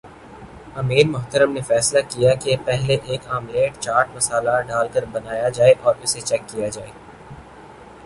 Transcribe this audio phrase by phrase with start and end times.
[0.75, 5.73] امیر محترم نے فیصلہ کیا کہ پہلے ایک آملیٹ چاٹ مصالحہ ڈال کر بنایا جائے
[5.81, 6.91] اور اسے چیک کیا جائے